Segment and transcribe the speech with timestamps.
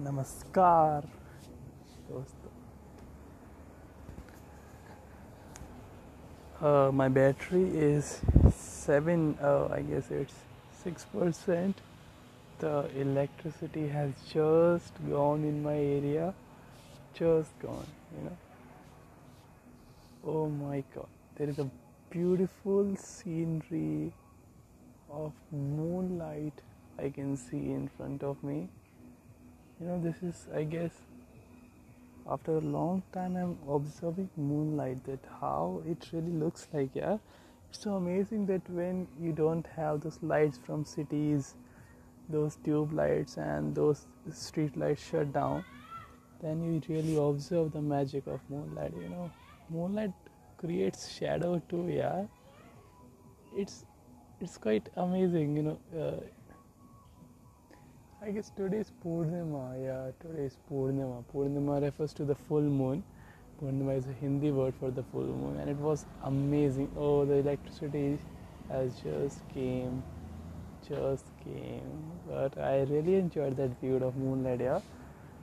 [0.00, 1.06] नमस्कार
[2.08, 2.50] दोस्तों
[6.60, 8.20] uh, my battery is
[8.56, 10.34] 7 uh, i guess it's
[10.84, 11.74] 6%
[12.58, 12.74] the
[13.04, 16.34] electricity has just gone in my area
[17.14, 18.36] just gone you know
[20.26, 21.70] oh my god there is a
[22.10, 24.12] beautiful scenery
[25.10, 26.64] of moonlight
[26.98, 28.68] i can see in front of me
[29.79, 30.91] you know this is i guess
[32.29, 37.17] after a long time i'm observing moonlight that how it really looks like yeah?
[37.69, 41.53] It's so amazing that when you don't have those lights from cities
[42.27, 45.63] those tube lights and those street lights shut down
[46.41, 49.31] then you really observe the magic of moonlight you know?
[49.69, 50.13] Moonlight
[50.57, 52.25] creates shadow too yeah?
[53.55, 53.85] It's
[54.41, 56.19] it's quite amazing you know uh,
[58.21, 59.81] I guess today is Purnima.
[59.81, 61.23] Yeah, today is Purnima.
[61.33, 63.01] Purnima refers to the full moon.
[63.61, 66.91] Purnima is a Hindi word for the full moon, and it was amazing.
[66.97, 68.19] Oh, the electricity
[68.69, 70.03] has just came,
[70.85, 72.11] just came.
[72.27, 74.59] But I really enjoyed that view of moonlight.
[74.59, 74.81] Yeah,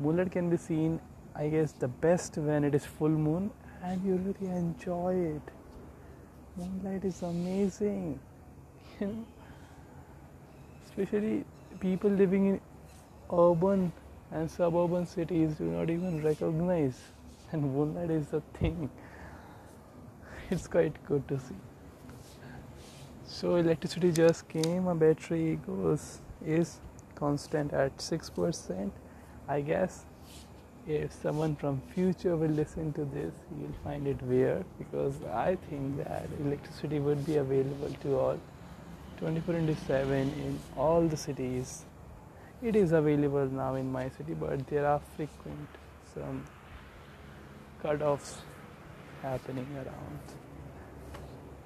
[0.00, 0.98] moonlight can be seen,
[1.36, 3.50] I guess, the best when it is full moon,
[3.82, 5.56] and you really enjoy it.
[6.56, 8.18] Moonlight is amazing.
[8.98, 9.26] You know,
[10.86, 11.44] especially
[11.80, 12.60] people living in
[13.32, 13.92] urban
[14.30, 16.98] and suburban cities do not even recognize.
[17.50, 18.90] And moonlight is the thing.
[20.50, 21.56] It's quite good to see.
[23.24, 24.86] So electricity just came.
[24.86, 26.80] A battery goes is
[27.14, 28.90] constant at 6%
[29.48, 30.04] i guess
[30.86, 35.96] if someone from future will listen to this you'll find it weird because i think
[36.04, 38.40] that electricity would be available to all
[39.22, 41.84] 24 into 7 in all the cities.
[42.62, 45.68] It is available now in my city, but there are frequent
[46.14, 46.44] some
[47.82, 48.36] cut-offs
[49.20, 50.20] happening around.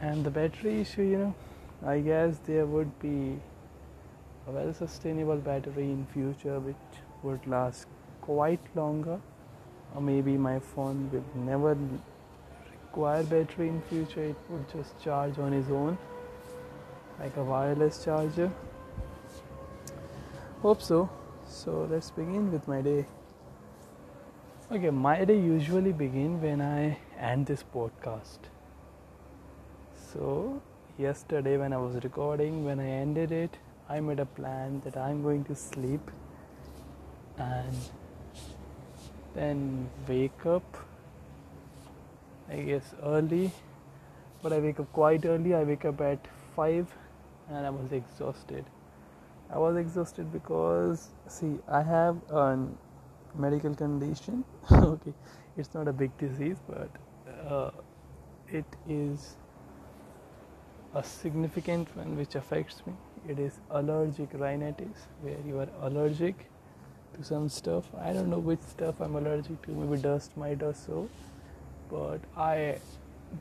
[0.00, 1.34] And the battery issue, you know,
[1.84, 3.40] I guess there would be
[4.46, 7.86] a well sustainable battery in future which would last
[8.20, 9.20] quite longer
[9.94, 11.76] or maybe my phone will never
[12.72, 15.98] require battery in future it would just charge on its own
[17.18, 18.50] like a wireless charger.
[20.64, 21.10] Hope so.
[21.46, 23.04] So let's begin with my day.
[24.72, 28.46] Okay, my day usually begin when I end this podcast.
[29.94, 30.62] So
[30.96, 33.58] yesterday when I was recording, when I ended it,
[33.90, 36.10] I made a plan that I'm going to sleep
[37.36, 37.76] and
[39.34, 40.78] then wake up
[42.50, 43.50] I guess early
[44.42, 45.52] but I wake up quite early.
[45.52, 46.26] I wake up at
[46.56, 46.90] 5
[47.50, 48.64] and I was exhausted.
[49.50, 52.58] I was exhausted because see, I have a
[53.34, 54.44] medical condition.
[54.72, 55.12] okay,
[55.56, 56.90] it's not a big disease, but
[57.48, 57.70] uh,
[58.48, 59.36] it is
[60.94, 62.94] a significant one which affects me.
[63.28, 66.50] It is allergic rhinitis, where you are allergic
[67.16, 67.84] to some stuff.
[67.98, 69.70] I don't know which stuff I'm allergic to.
[69.70, 71.08] Maybe dust, mite, or so.
[71.90, 72.78] But I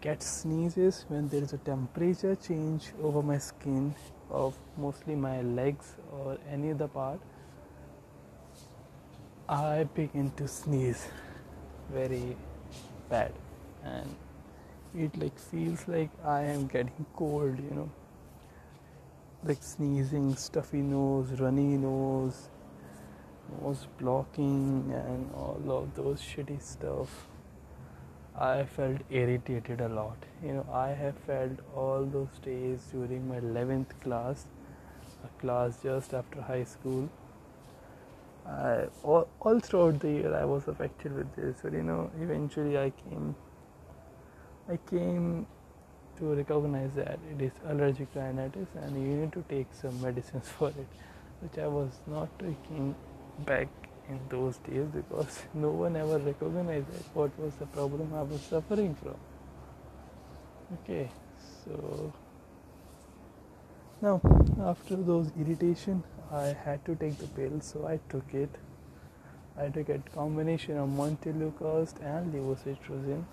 [0.01, 3.93] get sneezes when there is a temperature change over my skin
[4.33, 7.19] of mostly my legs or any other part
[9.47, 11.07] i begin to sneeze
[11.91, 12.35] very
[13.09, 13.31] bad.
[13.83, 14.15] And
[14.95, 17.89] it like feels like i am getting cold you know.
[19.43, 22.49] Like sneezing stuffy nose runny nose
[23.61, 27.27] nose blocking and all of those shitty stuff
[28.35, 30.17] I felt irritated a lot.
[30.43, 34.45] You know, I have felt all those days during my 11th class,
[35.23, 37.09] a class just after high school.
[38.45, 42.77] I, all, all throughout the year, I was affected with this, but you know, eventually
[42.77, 43.35] I came,
[44.67, 45.45] I came
[46.17, 50.69] to recognize that it is allergic rhinitis, and you need to take some medicines for
[50.69, 50.87] it,
[51.39, 52.95] which I was not taking
[53.45, 53.69] back
[54.09, 58.95] in those days because no one ever recognized what was the problem I was suffering
[58.95, 59.15] from.
[60.73, 61.09] Okay,
[61.65, 62.13] so
[64.01, 64.21] now
[64.61, 68.49] after those irritation, I had to take the pill, so I took it.
[69.57, 73.23] I took a combination of montelukast and levocetirizine,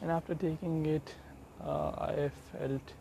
[0.00, 1.14] and after taking it,
[1.60, 2.92] uh, I felt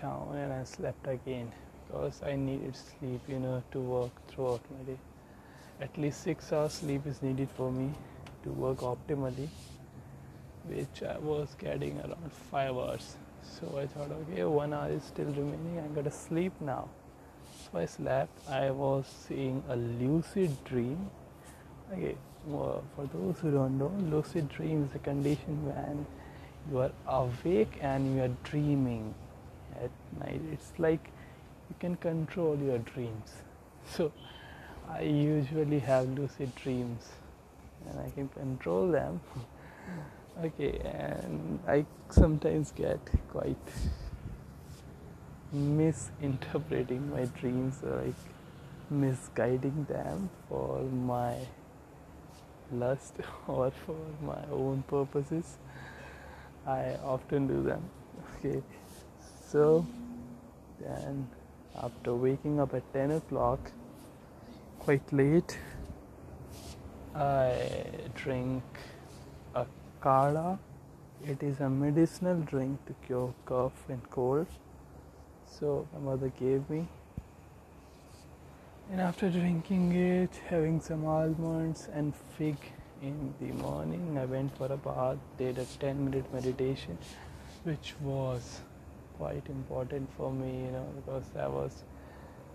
[0.00, 1.52] down and I slept again
[1.86, 4.98] because I needed sleep, you know, to work throughout my day.
[5.80, 7.92] At least six hours sleep is needed for me
[8.44, 9.48] to work optimally,
[10.66, 13.16] which I was getting around five hours.
[13.42, 15.78] So I thought, okay, one hour is still remaining.
[15.78, 16.88] I'm gonna sleep now.
[17.72, 18.48] so I slept.
[18.48, 21.10] I was seeing a lucid dream.
[21.92, 22.16] Okay,
[22.46, 26.06] well, for those who don't know, lucid dream is a condition when
[26.70, 29.14] you are awake and you are dreaming
[29.82, 29.90] at
[30.20, 30.40] night.
[30.52, 31.10] It's like
[31.68, 33.32] you can control your dreams.
[33.86, 34.12] So
[34.88, 37.08] I usually have lucid dreams
[37.86, 39.20] and I can control them.
[40.44, 42.98] okay, and I sometimes get
[43.30, 43.56] quite
[45.52, 48.14] misinterpreting my dreams or like
[48.90, 51.36] misguiding them for my
[52.72, 53.14] lust
[53.46, 55.58] or for my own purposes.
[56.66, 57.82] I often do them.
[58.38, 58.62] Okay,
[59.48, 59.86] so
[60.80, 61.28] then
[61.82, 63.70] after waking up at 10 o'clock,
[64.78, 65.58] quite late,
[67.14, 67.84] I
[68.14, 68.62] drink
[69.54, 69.66] a
[70.02, 70.58] kadha.
[71.24, 74.46] It is a medicinal drink to cure cough and cold.
[75.46, 76.86] So my mother gave me.
[78.90, 82.56] And after drinking it, having some almonds and fig
[83.00, 86.98] in the morning, I went for a bath, did a 10 minute meditation,
[87.62, 88.60] which was
[89.18, 91.84] quite important for me, you know, because I was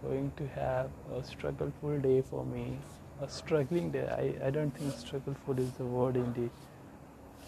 [0.04, 2.78] going to have a struggleful day for me
[3.22, 4.08] a struggling day.
[4.08, 6.52] I, I don't think struggleful is the word indeed.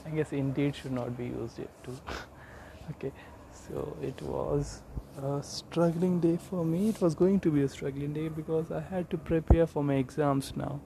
[0.06, 1.98] I guess indeed should not be used yet too.
[2.92, 3.12] okay,
[3.52, 4.82] so it was
[5.22, 6.90] a struggling day for me.
[6.90, 9.96] It was going to be a struggling day because I had to prepare for my
[9.96, 10.82] exams now.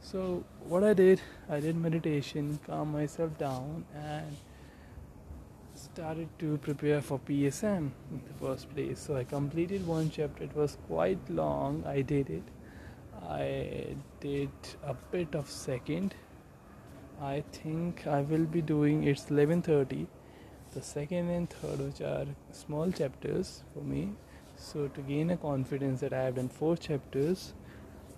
[0.00, 4.36] So what I did, I did meditation, calm myself down, and
[5.82, 8.98] started to prepare for PSM in the first place.
[9.00, 10.44] So I completed one chapter.
[10.44, 11.84] It was quite long.
[11.86, 12.44] I did it
[13.28, 14.50] I did
[14.84, 16.14] a bit of second.
[17.20, 20.06] I think I will be doing it's 11:30.
[20.74, 24.02] The second and third, which are small chapters for me.
[24.56, 27.52] So to gain a confidence that I have done four chapters,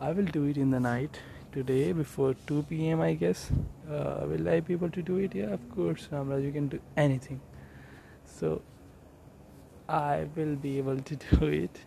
[0.01, 1.21] I will do it in the night
[1.53, 3.01] today before 2 p.m.
[3.01, 3.51] I guess.
[3.91, 5.35] Uh, will I be able to do it?
[5.35, 6.45] Yeah, of course, Ramraj.
[6.45, 7.41] You can do anything.
[8.37, 8.63] So
[9.89, 11.85] I will be able to do it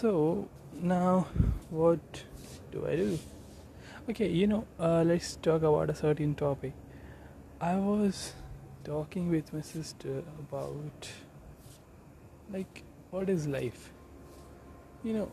[0.00, 0.48] so
[0.80, 1.26] now
[1.68, 2.22] what
[2.72, 3.18] do I do?
[4.08, 6.72] Okay, you know, uh, let's talk about a certain topic.
[7.60, 8.32] I was
[8.82, 11.10] talking with my sister about
[12.50, 13.90] like what is life.
[15.04, 15.32] You know,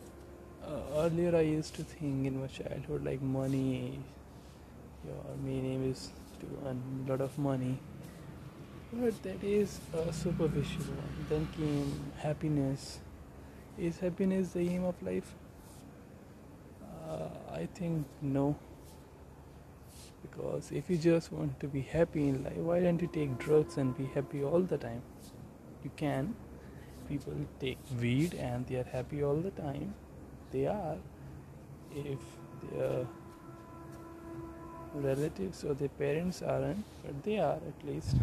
[0.62, 4.00] uh, earlier I used to think in my childhood like money.
[5.06, 6.10] Your main aim is
[6.40, 7.78] to earn a lot of money,
[8.92, 11.26] but that is a superficial one.
[11.28, 13.00] Then came happiness
[13.78, 15.34] is happiness the aim of life?
[16.82, 18.56] Uh, I think no.
[20.22, 23.76] Because if you just want to be happy in life, why don't you take drugs
[23.76, 25.02] and be happy all the time?
[25.84, 26.34] You can.
[27.08, 29.94] People take weed and they are happy all the time.
[30.50, 30.96] They are.
[31.94, 32.18] If
[32.72, 33.06] their
[34.94, 38.16] relatives or their parents aren't, but they are at least.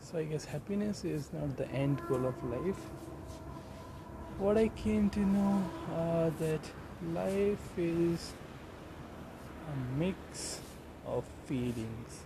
[0.00, 2.80] So I guess happiness is not the end goal of life
[4.38, 5.64] what I came to know
[5.94, 6.60] uh, that
[7.14, 8.32] life is
[9.72, 10.60] a mix
[11.06, 12.20] of feelings.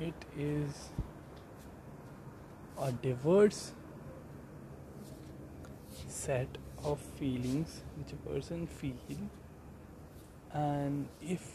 [0.00, 0.90] It is
[2.80, 3.72] a diverse
[6.06, 8.94] set of feelings which a person feel
[10.52, 11.50] and if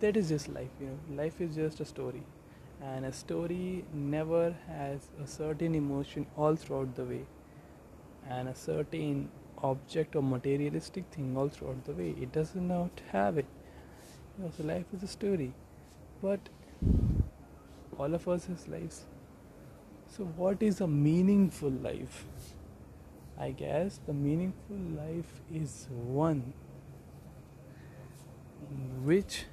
[0.00, 2.22] that is just life you know life is just a story
[2.80, 7.24] and a story never has a certain emotion all throughout the way
[8.28, 9.28] and a certain
[9.62, 12.14] object or materialistic thing all throughout the way.
[12.20, 13.46] It does not have it.
[14.38, 15.52] You know, so life is a story.
[16.20, 16.40] But
[17.98, 19.02] all of us has lives.
[20.06, 22.24] So what is a meaningful life?
[23.38, 26.52] I guess the meaningful life is one
[29.02, 29.44] which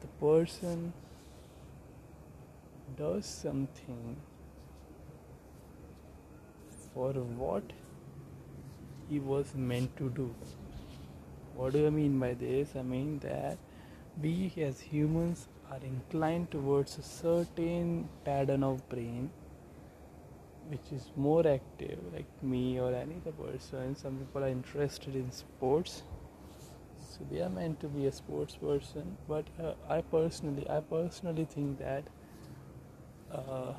[0.00, 0.92] the person
[2.96, 4.16] does something
[6.94, 7.72] for what
[9.08, 10.34] he was meant to do.
[11.54, 12.74] What do I mean by this?
[12.76, 13.58] I mean that
[14.20, 19.30] we as humans are inclined towards a certain pattern of brain
[20.68, 23.96] which is more active, like me or any other person.
[23.96, 26.02] Some people are interested in sports,
[27.30, 29.16] they are meant to be a sports person.
[29.28, 32.04] But uh, I personally, I personally think that
[33.32, 33.72] uh,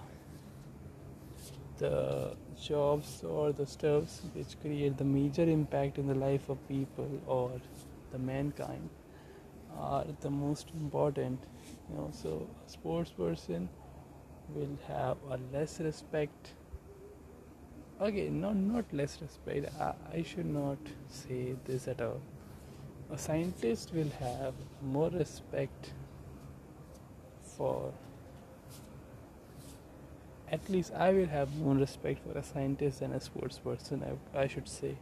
[1.78, 7.10] the jobs or the stuffs which create the major impact in the life of people
[7.26, 7.52] or
[8.12, 8.90] the mankind
[9.78, 11.40] are the most important
[11.90, 13.70] you know so a sports person
[14.54, 16.54] will have a less respect
[18.02, 20.78] okay not not less respect I, I should not
[21.08, 22.22] say this at all
[23.12, 25.92] a scientist will have more respect
[27.58, 27.92] for
[30.52, 34.40] at least I will have more respect for a scientist than a sports person I,
[34.40, 34.96] I should say.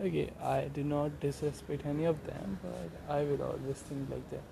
[0.00, 4.42] Okay I do not disrespect any of them but I will always think like that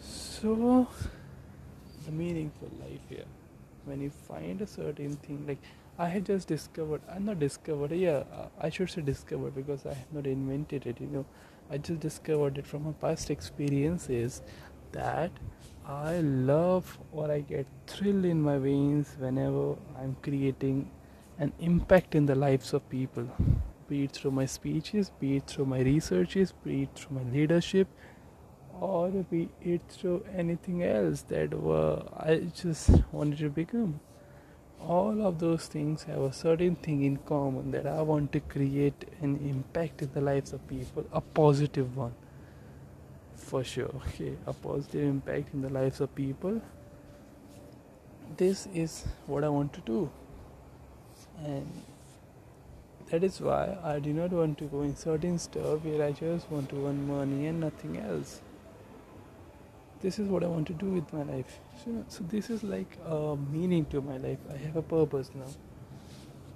[0.00, 0.88] so
[2.04, 3.24] the meaningful life here.
[3.84, 5.62] When you find a certain thing like
[5.98, 8.22] i had just discovered i'm not discovered yeah
[8.60, 11.24] i should say discovered because i have not invented it you know
[11.70, 14.42] i just discovered it from my past experiences
[14.92, 15.30] that
[15.86, 20.90] i love or i get thrill in my veins whenever i'm creating
[21.38, 23.26] an impact in the lives of people
[23.88, 27.88] be it through my speeches be it through my researches be it through my leadership
[28.80, 34.00] or be it through anything else that were I just wanted to become.
[34.86, 39.04] All of those things have a certain thing in common that I want to create
[39.20, 42.14] an impact in the lives of people, a positive one.
[43.36, 46.60] For sure, okay, a positive impact in the lives of people.
[48.36, 50.10] This is what I want to do,
[51.44, 51.70] and
[53.10, 56.50] that is why I do not want to go in certain stuff where I just
[56.50, 58.40] want to earn money and nothing else
[60.02, 61.60] this is what I want to do with my life.
[61.84, 64.38] So, so this is like a meaning to my life.
[64.52, 65.50] I have a purpose now.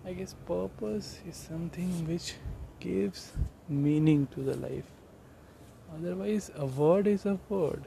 [0.04, 2.34] I guess purpose is something which
[2.80, 3.32] gives
[3.68, 4.90] meaning to the life.
[5.94, 7.84] Otherwise, a word is a word.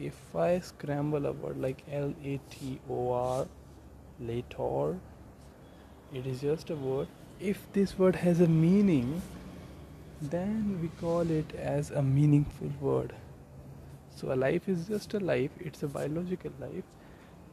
[0.00, 3.46] If I scramble a word like L A T O R,
[4.22, 4.98] lator,
[6.12, 7.08] it is just a word.
[7.40, 9.20] If this word has a meaning,
[10.22, 13.12] then we call it as a meaningful word
[14.14, 16.84] so a life is just a life it's a biological life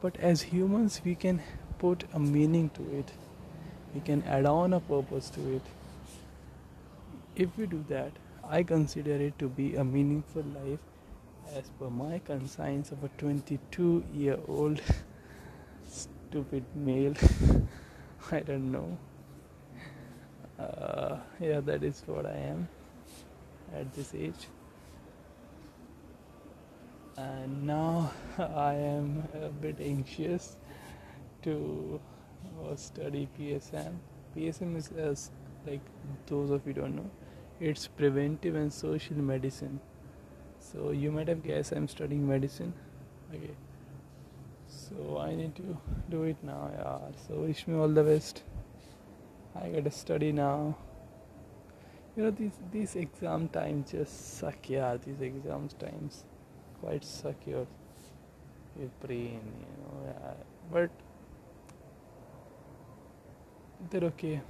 [0.02, 1.40] but as humans we can
[1.82, 3.12] put a meaning to it.
[3.94, 5.62] We can add on a purpose to it.
[7.36, 8.12] If we do that
[8.56, 14.04] i consider it to be a meaningful life as per my conscience of a 22
[14.12, 14.82] year old
[15.88, 17.14] stupid male.
[18.32, 18.98] I don't know.
[20.58, 22.68] Uh, yeah that is what i am
[23.74, 24.46] at this age
[27.22, 30.56] and now I am a bit anxious
[31.42, 32.00] to
[32.64, 33.96] uh, study PSM.
[34.36, 35.30] PSM is as
[35.66, 35.80] like
[36.26, 37.10] those of you don't know,
[37.60, 39.80] it's preventive and social medicine.
[40.58, 42.72] So you might have guessed I'm studying medicine.
[43.34, 43.54] Okay.
[44.66, 45.76] So I need to
[46.10, 46.98] do it now, yeah.
[47.26, 48.42] So wish me all the best.
[49.54, 50.76] I gotta study now.
[52.16, 54.96] You know these these exam times just suck, yeah.
[55.04, 56.24] These exam times
[56.82, 57.66] quite secure
[58.78, 60.34] your brain you know yeah.
[60.72, 60.90] but
[63.90, 64.40] they're okay.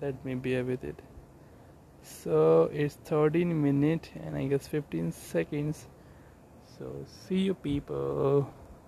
[0.00, 1.00] Let me bear with it.
[2.02, 5.86] So it's 13 minutes and i guess 15 seconds.
[6.78, 8.48] So see you people